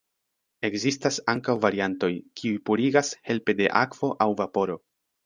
[0.69, 2.09] Ekzistas ankaŭ variantoj,
[2.41, 4.79] kiuj purigas helpe de akvo aŭ vaporo.